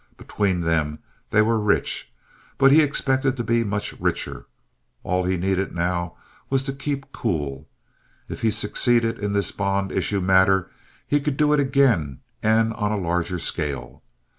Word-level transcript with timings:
Between 0.17 0.61
them 0.61 0.97
they 1.29 1.43
were 1.43 1.59
rich; 1.59 2.11
but 2.57 2.71
he 2.71 2.81
expected 2.81 3.37
to 3.37 3.43
be 3.43 3.63
much 3.63 3.93
richer. 3.99 4.47
All 5.03 5.23
he 5.25 5.37
needed 5.37 5.75
now 5.75 6.17
was 6.49 6.63
to 6.63 6.73
keep 6.73 7.11
cool. 7.11 7.69
If 8.27 8.41
he 8.41 8.49
succeeded 8.49 9.19
in 9.19 9.33
this 9.33 9.51
bond 9.51 9.91
issue 9.91 10.19
matter, 10.19 10.71
he 11.05 11.19
could 11.19 11.37
do 11.37 11.53
it 11.53 11.59
again 11.59 12.21
and 12.41 12.73
on 12.73 12.91
a 12.91 12.97
larger 12.97 13.37
scale. 13.37 14.01